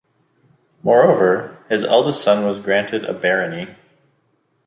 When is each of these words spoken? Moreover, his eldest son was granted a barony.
Moreover, 0.81 1.59
his 1.69 1.83
eldest 1.85 2.23
son 2.23 2.43
was 2.47 2.57
granted 2.57 3.05
a 3.05 3.13
barony. 3.13 3.75